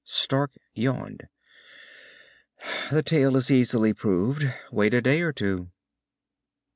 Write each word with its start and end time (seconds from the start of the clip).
Stark 0.03 0.49
yawned. 0.73 1.27
"The 2.91 3.03
tale 3.03 3.35
is 3.35 3.51
easily 3.51 3.93
proved. 3.93 4.43
Wait 4.71 4.95
a 4.95 5.01
day 5.03 5.21
or 5.21 5.31
two." 5.31 5.69